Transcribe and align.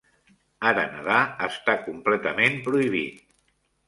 Ara 0.69 0.85
nedar 0.93 1.17
està 1.47 1.75
completament 1.89 2.57
prohibit. 2.69 3.21